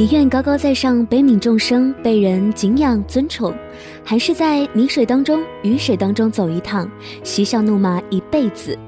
[0.00, 3.54] 你愿高高在上，悲悯众生，被人敬仰尊崇，
[4.02, 6.90] 还是在泥水当中、雨水当中走一趟，
[7.22, 8.78] 嬉笑怒骂一辈子？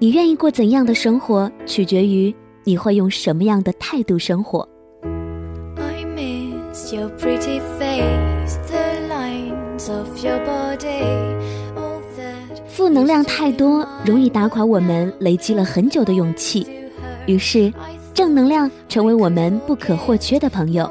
[0.00, 2.34] 你愿意过怎样的生活，取决于
[2.64, 4.68] 你会用什么样的态度生活。
[12.66, 16.66] 负能量太多，容易打垮我们累积了很久的勇气，
[17.26, 17.72] 于是。
[18.16, 20.90] 正能量成为我们不可或缺的朋友，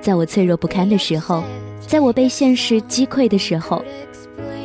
[0.00, 1.40] 在我脆弱不堪的时候，
[1.86, 3.80] 在我被现实击溃的时候，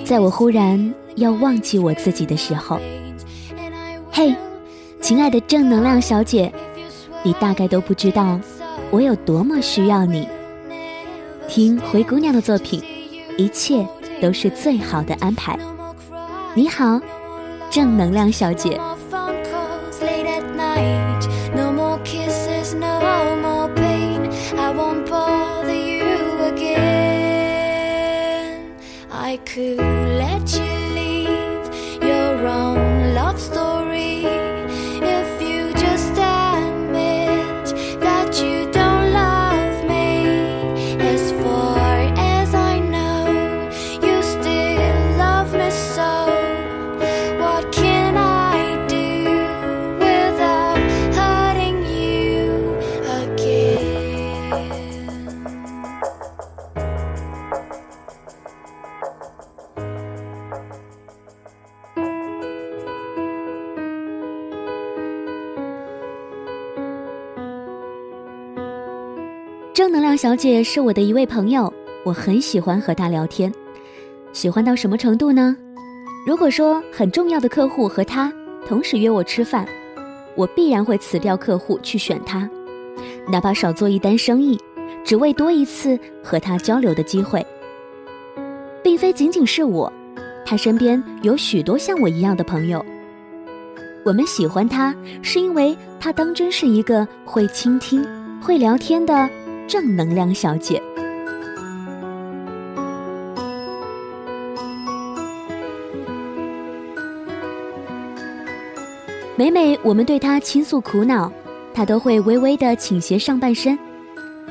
[0.04, 2.80] 在我忽然要忘记我自己的时候，
[4.12, 4.34] 嘿，
[5.02, 6.52] 亲爱的正能量小姐，
[7.22, 8.40] 你大概都不知道
[8.90, 10.28] 我有多么需要你。
[11.48, 12.82] 听灰姑娘的作品，
[13.38, 13.88] 一切
[14.20, 15.56] 都是最好的安排。
[16.56, 17.00] 你好，
[17.70, 18.82] 正能量小姐。
[29.26, 30.73] I could let you
[69.74, 71.74] 正能量小姐是我的一位朋友，
[72.06, 73.52] 我很喜欢和她聊天，
[74.32, 75.58] 喜欢到什么程度呢？
[76.28, 78.32] 如果说很重要的客户和她
[78.68, 79.68] 同时约我吃饭，
[80.36, 82.48] 我必然会辞掉客户去选她，
[83.28, 84.60] 哪怕少做一单生意，
[85.04, 87.44] 只为多一次和她交流的机会。
[88.84, 89.92] 并非仅仅是我，
[90.46, 92.86] 她身边有许多像我一样的朋友。
[94.06, 98.06] 我们喜欢她，是因为她当真是一个会倾听、
[98.40, 99.28] 会聊天的。
[99.68, 100.82] 正能量小姐，
[109.36, 111.32] 每每我们对她倾诉苦恼，
[111.74, 113.78] 她都会微微的倾斜上半身，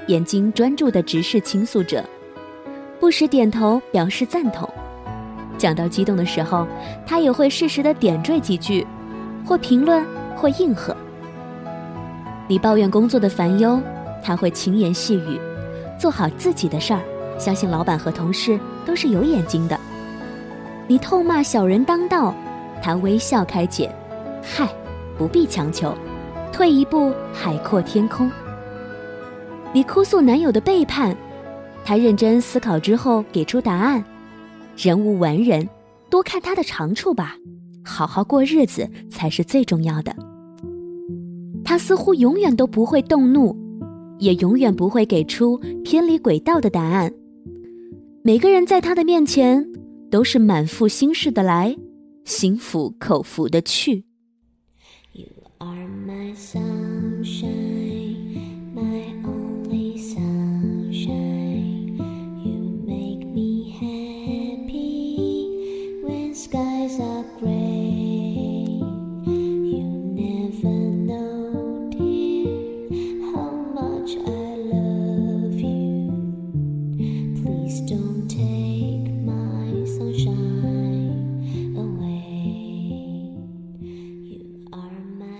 [0.08, 2.04] 眼睛专注的直视倾诉者，
[2.98, 4.68] 不时点头表示赞同。
[5.56, 6.66] 讲到激动的时候，
[7.06, 8.84] 她也会适时的点缀几句，
[9.46, 10.96] 或评论，或应和。
[12.48, 13.80] 你抱怨工作的烦忧。
[14.22, 15.40] 他会轻言细语，
[15.98, 17.02] 做好自己的事儿，
[17.38, 19.78] 相信老板和同事都是有眼睛的。
[20.86, 22.34] 你痛骂小人当道，
[22.82, 23.94] 他微笑开解，
[24.42, 24.68] 嗨，
[25.18, 25.94] 不必强求，
[26.52, 28.30] 退一步海阔天空。
[29.72, 31.16] 你哭诉男友的背叛，
[31.84, 34.04] 他认真思考之后给出答案。
[34.76, 35.68] 人无完人，
[36.10, 37.36] 多看他的长处吧，
[37.84, 40.14] 好好过日子才是最重要的。
[41.64, 43.56] 他似乎永远都不会动怒。
[44.22, 47.12] 也永远不会给出偏离轨道的答案。
[48.22, 49.68] 每个人在他的面前
[50.12, 51.76] 都是满腹心事的来，
[52.24, 54.04] 心服口服的去。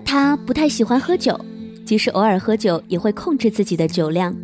[0.05, 1.39] 他不太喜欢喝酒，
[1.87, 4.35] 即使偶尔喝酒，也会控制自己的酒量。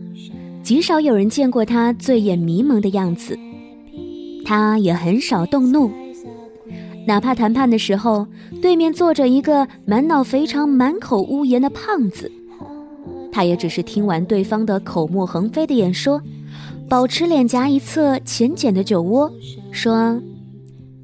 [0.63, 3.39] 极少有人见过他醉眼迷蒙的样子。
[4.47, 5.91] 他也很少动怒，
[7.07, 8.27] 哪怕谈判的时候
[8.63, 12.33] 对面坐着一个满脑肥肠、满口污言的胖子，
[13.31, 16.23] 他也只是听完对方的口沫横飞的演说，
[16.89, 19.31] 保持脸颊一侧浅浅的酒窝，
[19.71, 20.19] 说：“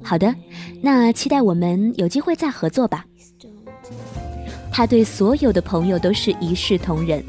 [0.01, 0.33] 好的，
[0.81, 3.05] 那期待我们有机会再合作吧。”
[4.73, 7.23] 他对所有的朋友都是一视同仁，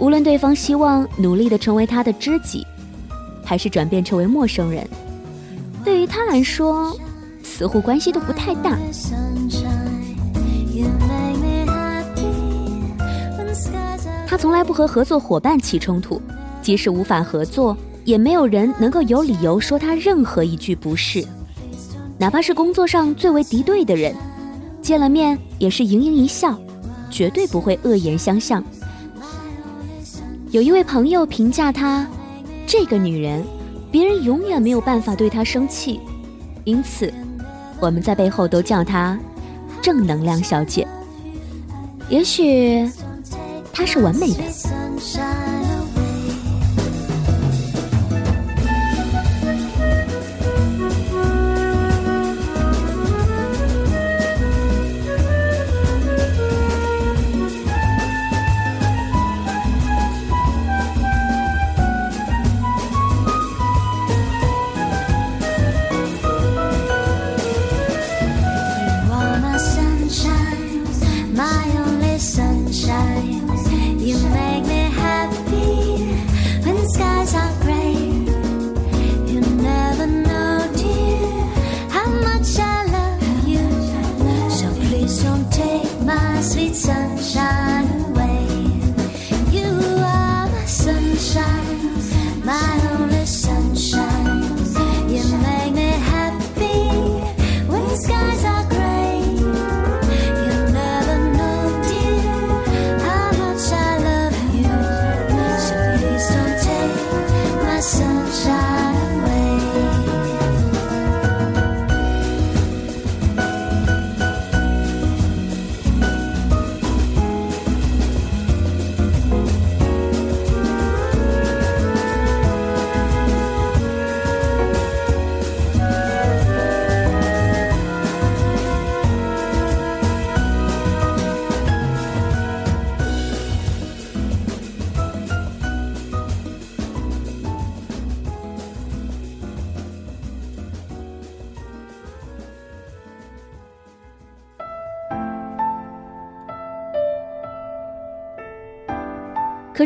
[0.00, 2.66] 无论对方希望努力的成为他的知己，
[3.44, 4.84] 还是转变成为陌生人，
[5.84, 6.94] 对于他来说，
[7.44, 8.76] 似乎关系都不太大。
[14.26, 16.20] 他从来不和合作伙伴起冲突，
[16.64, 17.76] 即使无法合作，
[18.06, 21.22] 也没有人能够有理由说他任何一句不是，
[22.16, 24.14] 哪怕是工作上最为敌对的人。
[24.80, 26.58] 见了面也是盈盈一笑，
[27.10, 28.64] 绝对不会恶言相向。
[30.52, 32.06] 有一位朋友评价她，
[32.66, 33.44] 这个女人，
[33.92, 36.00] 别人永远没有办法对她生气，
[36.64, 37.12] 因此，
[37.78, 39.18] 我们在背后都叫她
[39.82, 40.88] “正能量小姐”。
[42.08, 42.88] 也许，
[43.70, 44.83] 她是完美的。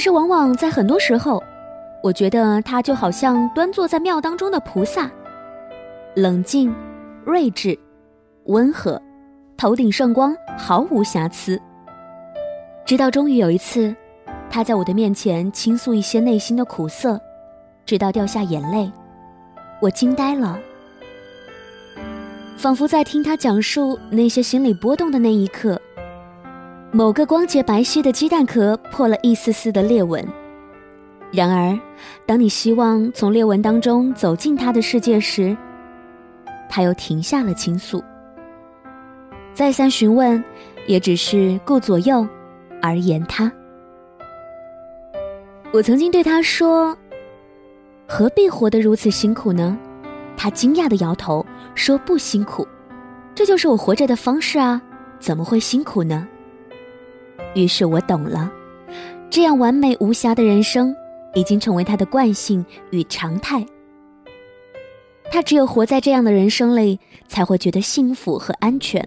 [0.08, 1.42] 是，往往在很多时候，
[2.02, 5.10] 我觉得他就好像端坐在庙当中的菩萨，
[6.14, 6.74] 冷静、
[7.26, 7.78] 睿智、
[8.46, 8.98] 温和，
[9.58, 11.60] 头顶圣光，毫无瑕疵。
[12.86, 13.94] 直到终于有一次，
[14.48, 17.20] 他在我的面前倾诉一些内心的苦涩，
[17.84, 18.90] 直到掉下眼泪，
[19.78, 20.58] 我惊呆了，
[22.56, 25.78] 仿佛在听他讲述那些心理波动的那一刻。
[26.90, 30.26] 某个光洁白皙的鸡蛋壳破了一丝丝的裂纹，
[31.30, 31.78] 然而，
[32.24, 35.54] 当你希望从裂纹当中走进他的世界时，
[36.68, 38.02] 他又停下了倾诉。
[39.52, 40.42] 再三询问，
[40.86, 42.26] 也只是顾左右
[42.80, 43.52] 而言他。
[45.70, 46.96] 我曾经对他说
[48.08, 49.76] ：“何必活得如此辛苦呢？”
[50.38, 52.66] 他惊讶的摇头说：“不辛苦，
[53.34, 54.80] 这就是我活着的方式啊，
[55.20, 56.26] 怎么会辛苦呢？”
[57.58, 58.48] 于是我懂了，
[59.28, 60.94] 这样完美无瑕的人生
[61.34, 63.66] 已经成为他的惯性与常态。
[65.32, 69.06] 他只有活在这样的人生里，才会觉得幸福和安全。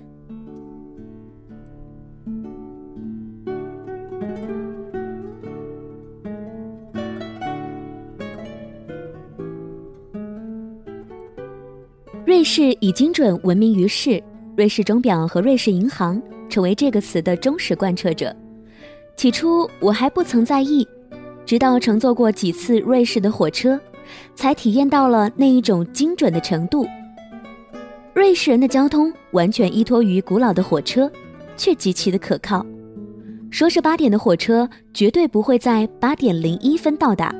[12.25, 14.21] 瑞士以精准闻名于世，
[14.57, 16.21] 瑞士钟表和瑞士银行。
[16.51, 18.35] 成为这个词的忠实贯彻者。
[19.15, 20.87] 起初我还不曾在意，
[21.45, 23.79] 直到乘坐过几次瑞士的火车，
[24.35, 26.87] 才体验到了那一种精准的程度。
[28.13, 31.09] 瑞士人的交通完全依托于古老的火车，
[31.55, 32.65] 却极其的可靠。
[33.51, 37.33] 说是八点的火车，绝对不会在八点零一分到达。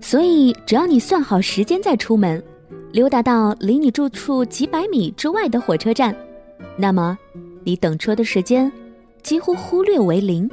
[0.00, 2.42] 所以只要你算好时间再出门，
[2.90, 6.14] 溜达到离你住处几百米之外的火车站。
[6.76, 7.18] 那么，
[7.64, 8.70] 你等车的时间
[9.22, 10.48] 几乎忽略为零。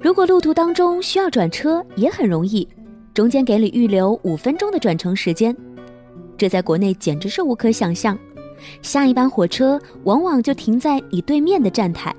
[0.00, 2.68] 如果路途当中需要转车，也很容易，
[3.14, 5.56] 中间给你预留五分钟的转乘时间，
[6.36, 8.18] 这在国内简直是无可想象。
[8.82, 12.14] 下一班火车往往就停在你对面的站台。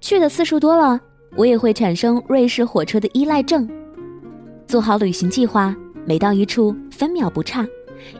[0.00, 1.00] 去的次数多了，
[1.36, 3.68] 我也会产生瑞士火车的依赖症。
[4.66, 5.76] 做好旅行计划，
[6.06, 7.66] 每到一处分秒不差，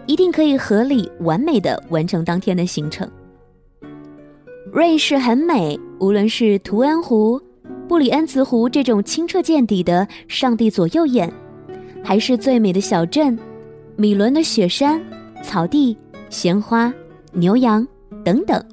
[0.06, 3.10] 一定可以合理完美的完成当天的行程。
[4.72, 7.38] 瑞士很美，无论是图恩湖、
[7.86, 11.30] 布里恩茨湖这种清澈见底的上帝左右眼，
[12.02, 13.38] 还是最美的小镇
[13.96, 14.98] 米伦的雪山、
[15.42, 15.94] 草地、
[16.30, 16.90] 鲜花、
[17.32, 17.86] 牛羊
[18.24, 18.64] 等等，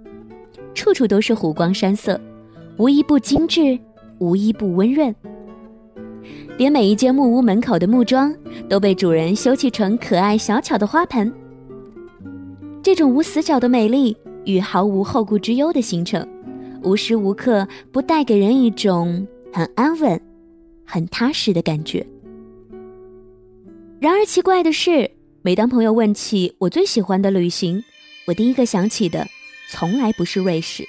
[0.73, 2.17] 处处都是湖光山色。
[2.77, 3.77] 无一不精致，
[4.19, 5.13] 无一不温润。
[6.55, 8.33] 连每一间木屋门口的木桩
[8.69, 11.29] 都被主人修砌成可爱小巧的花盆。
[12.81, 14.15] 这种无死角的美丽
[14.46, 16.27] 与毫无后顾之忧的行程，
[16.84, 20.19] 无时无刻不带给人一种很安稳、
[20.86, 22.05] 很踏实的感觉。
[24.00, 27.84] 然而奇怪的是，每当朋友问起我最喜欢的旅行，
[28.27, 29.27] 我第一个想起的，
[29.72, 30.84] 从来不是瑞士。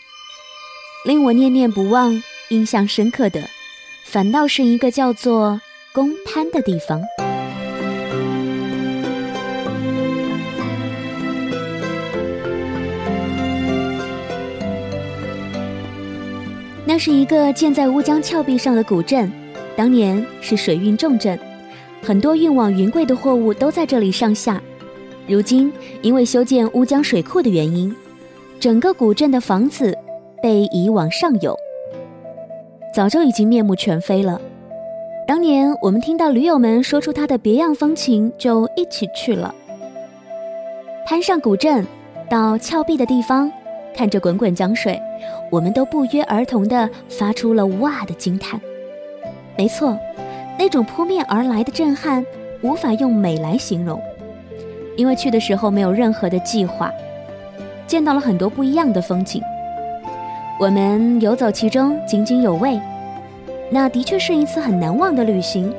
[1.07, 3.43] 令我念念不忘、印象深刻的，
[4.05, 5.61] 反倒是一个叫做
[5.93, 7.03] 公滩的地方。
[17.01, 19.33] 是一个建在乌江峭壁上的古镇，
[19.75, 21.39] 当年是水运重镇，
[22.03, 24.61] 很多运往云贵的货物都在这里上下。
[25.27, 27.97] 如今因为修建乌江水库的原因，
[28.61, 29.97] 整个古镇的房子。
[30.43, 31.55] 被移往上游，
[32.95, 34.41] 早就已经面目全非了。
[35.29, 39.55] 当年我们听到驴友们说出它的别样风情，就一起去了。
[41.05, 41.87] 攀上古镇，
[42.31, 43.53] 到峭壁的地方，
[43.95, 45.01] 看着滚滚江水，
[45.51, 48.61] 我们都不约而同地发出了“哇”的惊叹。
[49.59, 49.99] 没错，
[50.59, 52.25] 那种扑面而来的震撼，
[52.63, 54.01] 无法用美来形容，
[54.97, 56.91] 因为去的时候没有任何的计划，
[57.87, 59.43] 见到了很多不一样的风景。
[60.59, 62.81] 我们游走其中，津津有味，
[63.71, 65.73] 那的确是一次很难忘的旅行。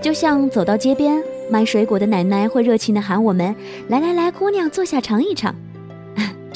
[0.00, 1.20] 就像走到街边
[1.50, 3.54] 卖水果的奶奶会热情地喊我们
[3.88, 5.54] ：“来来来，姑娘，坐下尝一尝。”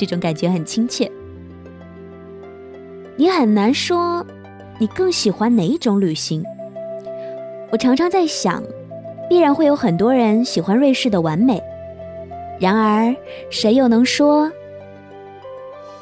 [0.00, 1.12] 这种感觉很亲切。
[3.16, 4.26] 你很难说，
[4.78, 6.42] 你更喜欢哪一种旅行？
[7.70, 8.62] 我常常在想，
[9.28, 11.62] 必然会有很多人喜欢瑞士的完美，
[12.58, 13.14] 然而
[13.50, 14.50] 谁又能说？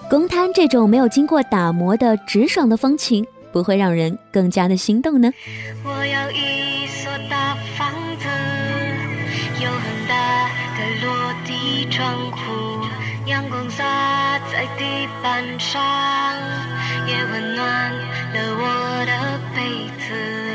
[0.08, 5.28] 公摊这种没有经过打磨的直爽的风情，不会让人更加的心动呢？
[5.84, 8.28] 我要一所大房子，
[9.60, 12.27] 有很大的落地窗，
[13.78, 13.84] 洒
[14.50, 15.80] 在地板上，
[17.06, 19.60] 也温暖了我的被
[20.00, 20.47] 子。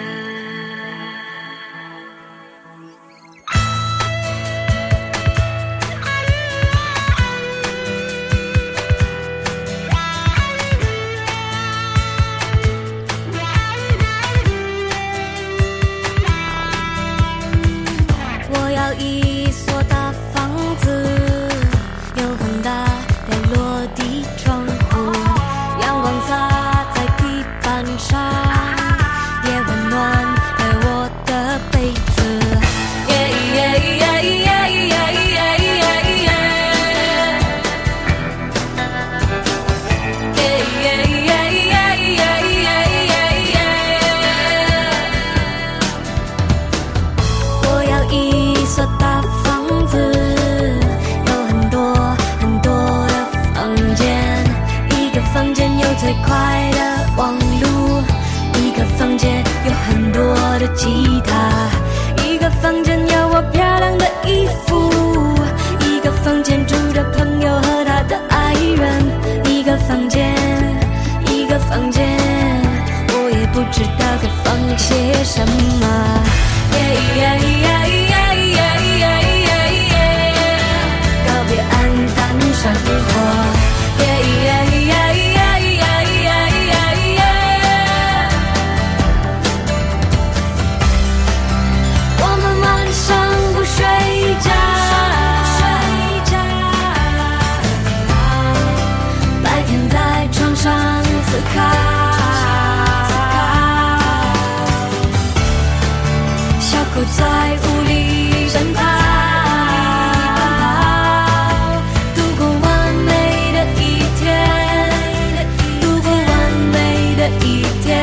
[117.84, 118.02] 天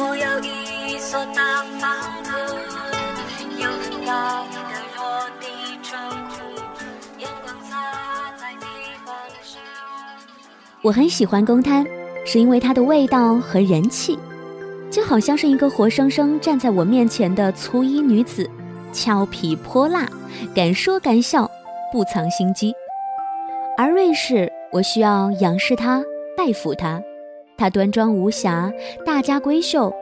[0.00, 1.62] 我有一所大
[10.82, 11.86] 我很喜欢公摊，
[12.26, 14.18] 是因为它的味道和人气，
[14.90, 18.48] 就好像是一个活生生站在我面前的粗衣女子，
[18.92, 20.06] 俏皮泼辣，
[20.54, 21.50] 敢说敢笑，
[21.90, 22.74] 不藏心机，
[23.78, 26.02] 而瑞士我需要仰视它，
[26.36, 27.02] 拜服它。
[27.56, 28.72] 她端庄无瑕，
[29.06, 29.92] 大家闺秀。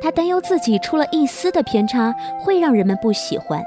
[0.00, 3.62] 她担忧自己出了一丝的偏差会让人们不喜欢。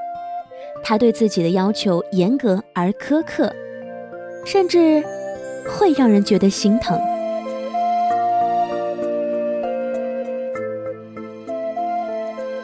[0.84, 3.52] 她对自己的要求严格而苛刻，
[4.46, 5.04] 甚至
[5.68, 7.00] 会让人觉得心疼。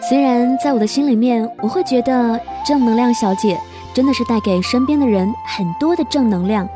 [0.07, 3.59] 虽然在我的心里面，我会觉得正能量小姐
[3.93, 6.67] 真的是带给身边的人很多的正能量，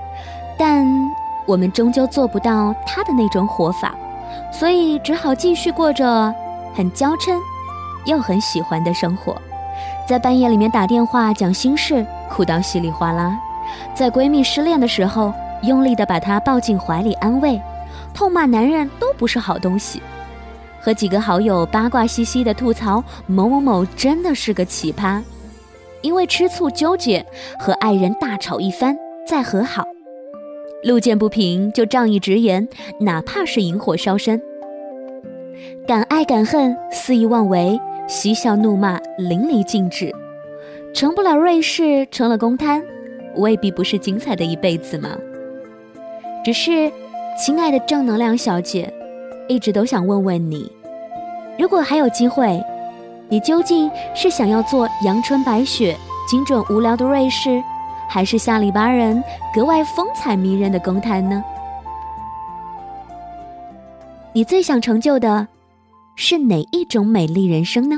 [0.58, 0.86] 但。
[1.48, 3.96] 我们终究做不到他的那种活法，
[4.52, 6.34] 所以只好继续过着
[6.76, 7.40] 很娇嗔
[8.06, 9.36] 又很喜欢的生活，
[10.08, 13.32] 在半夜里面打电话讲心事，哭到稀里哗啦；
[13.96, 17.60] 在闺蜜失恋的时候，用力的把她抱进怀里安慰，
[18.14, 20.02] 痛骂男人都不是好东西，
[20.82, 25.22] 和几个好友八卦兮兮的吐槽某某某真的是个奇葩，
[26.02, 27.26] 因为吃醋纠结
[27.58, 29.86] 和爱人大吵一番再和好。
[30.88, 32.66] 路见不平就仗义直言，
[33.02, 34.42] 哪怕是引火烧身。
[35.86, 37.78] 敢爱敢恨，肆意妄为，
[38.08, 40.10] 嬉笑怒骂，淋漓尽致。
[40.94, 42.82] 成不了瑞士，成了公摊，
[43.36, 45.10] 未必不是精彩的一辈子吗？
[46.46, 46.90] 只是，
[47.38, 48.90] 亲爱的正能量小姐，
[49.50, 50.72] 一直都想问问你：
[51.60, 52.64] 如果还有机会，
[53.28, 55.98] 你究竟是想要做阳春白雪、
[56.30, 57.62] 精准无聊的瑞士？
[58.08, 59.24] 还是下里巴人
[59.54, 61.44] 格外风采迷人的公摊呢？
[64.34, 65.48] 你最想成就的
[66.16, 67.98] 是哪一种美丽人生呢？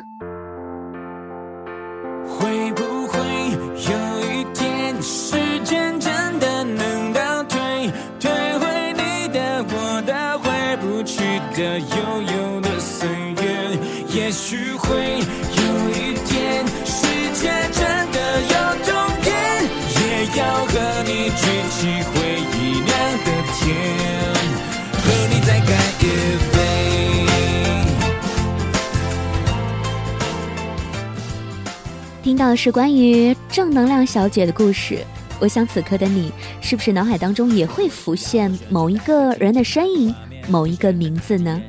[32.39, 34.99] 到是关于正能量小姐的故事，
[35.41, 40.15] 我想此刻的你，是不是脑海当中也会浮现某一个人的身影，
[40.47, 41.61] 某一个名字呢？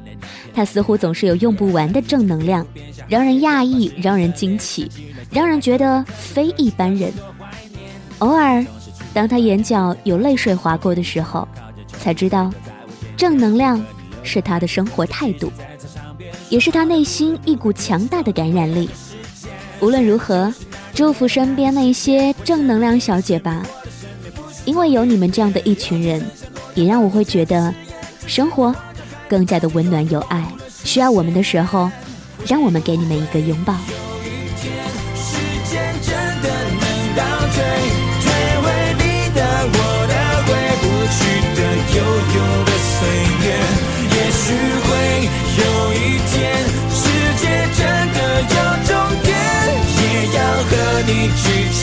[0.55, 2.65] 他似乎总是有用不完的正能量，
[3.09, 4.89] 让人讶异，让人惊奇，
[5.33, 7.13] 让人觉得非一般人。
[8.21, 8.65] 偶尔，
[9.13, 11.49] 当他眼角有泪水划过的时候，
[11.99, 12.49] 才知道，
[13.17, 13.85] 正能量
[14.23, 15.51] 是他的生活态度，
[16.49, 18.89] 也是他内心一股强大的感染力。
[19.81, 20.53] 无论如何，
[20.95, 23.66] 祝福身边那些正能量小姐吧，
[24.64, 26.23] 因为有你们这样的一群人，
[26.75, 27.75] 也让我会觉得
[28.27, 28.75] 生活
[29.29, 30.45] 更加的温暖有爱。
[30.85, 31.90] 需要我们的时候，
[32.47, 33.75] 让我们给你们一个拥抱。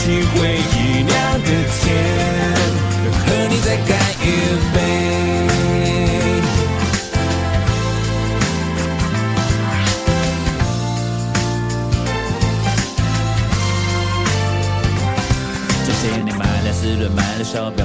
[0.08, 1.48] 起回忆酿的
[1.82, 1.84] 甜，
[3.12, 3.92] 和你再干
[4.22, 4.26] 一
[4.72, 4.76] 杯。
[15.84, 17.84] 这些年买了四轮，买了手表，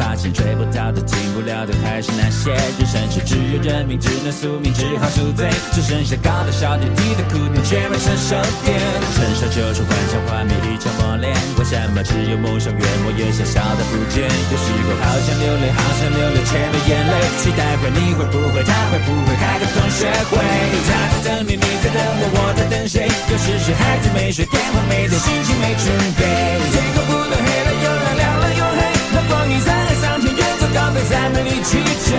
[0.00, 2.56] 发现追不到的、进不了的还是那些。
[2.80, 5.44] 人生是只有认命，只能宿命，只好宿醉。
[5.76, 8.32] 只剩下高的笑点，低的哭点，却没成熟
[8.64, 8.80] 点。
[9.12, 11.28] 成熟就是幻想画面一场磨练，
[11.60, 14.24] 为什么只有梦想愿望也想笑的不见？
[14.24, 17.14] 有时候好想流泪，好想流泪，却没眼泪。
[17.44, 20.40] 期待会，你会不会，他会不会开个同学会？
[20.88, 23.04] 他在等你，你在等我，我在等谁？
[23.04, 26.24] 有时睡孩子没睡，电话没接，心情没准备。
[26.72, 27.19] 天空不
[31.08, 32.18] 再没力气追。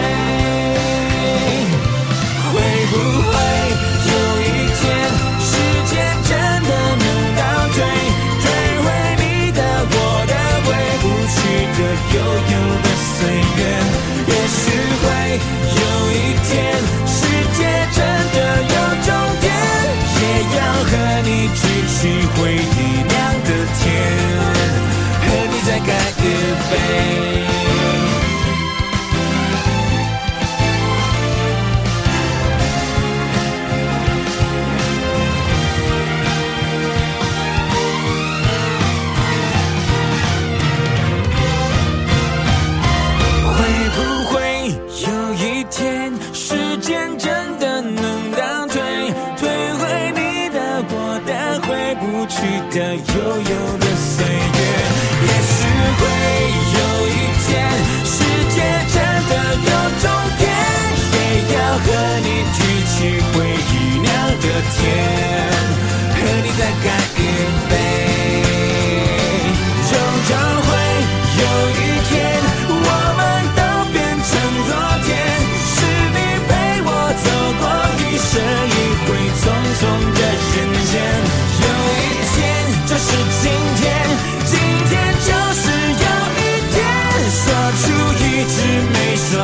[2.51, 2.55] 会
[2.91, 2.93] 不
[3.27, 3.31] 会
[4.09, 4.45] 有一
[4.79, 4.81] 天，
[5.39, 5.51] 时
[5.89, 5.91] 间
[6.27, 6.29] 真
[6.67, 7.05] 的能
[7.37, 7.41] 倒
[7.73, 7.77] 退，
[8.41, 8.45] 退
[8.83, 8.85] 回
[9.17, 9.59] 你的、
[9.91, 9.95] 我
[10.27, 10.33] 的、
[10.65, 10.69] 回
[11.01, 11.37] 不去
[11.77, 11.79] 的、
[12.13, 12.15] 悠
[12.51, 12.85] 悠的
[13.17, 13.17] 岁
[13.57, 13.61] 月？
[14.27, 14.59] 也许
[15.01, 15.03] 会
[15.79, 16.13] 有一
[16.47, 16.51] 天，
[17.07, 17.17] 世
[17.57, 17.59] 界
[17.95, 17.97] 真
[18.33, 19.45] 的有终点，
[20.19, 20.21] 也
[20.57, 20.91] 要和
[21.23, 21.97] 你举起
[22.35, 23.11] 回忆酿
[23.45, 23.83] 的甜，
[25.21, 26.25] 和你再干一
[26.69, 27.20] 杯。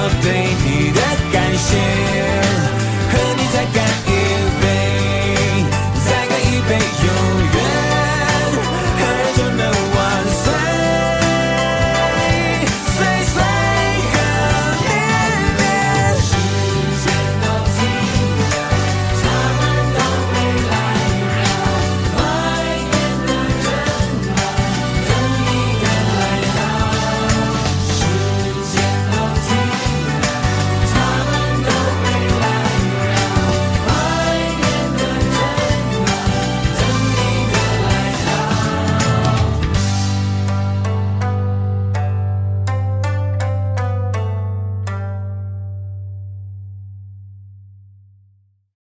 [0.09, 0.86] Pennsylvania.